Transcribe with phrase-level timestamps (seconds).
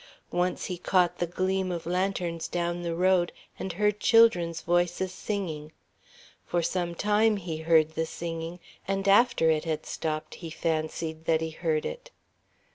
[0.31, 5.71] Once he caught the gleam of lanterns down the road and heard children's voices singing.
[6.43, 11.41] For some time he heard the singing, and after it had stopped he fancied that
[11.41, 12.09] he heard it.